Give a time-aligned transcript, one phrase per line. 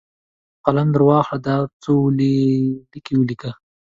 [0.65, 3.51] قلم درواخله، دا څو لیکي ولیکه!